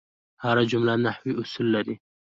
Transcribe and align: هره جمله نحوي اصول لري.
هره 0.43 0.63
جمله 0.71 0.93
نحوي 1.05 1.31
اصول 1.41 1.67
لري. 1.75 1.95